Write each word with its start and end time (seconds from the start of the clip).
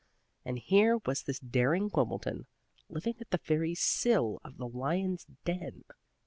And 0.43 0.57
here 0.57 0.97
was 1.05 1.21
this 1.21 1.37
daring 1.37 1.91
Quimbleton, 1.91 2.47
living 2.89 3.13
at 3.21 3.29
the 3.29 3.37
very 3.43 3.75
sill 3.75 4.41
of 4.43 4.57
the 4.57 4.67
lion's 4.67 5.27
den. 5.45 5.83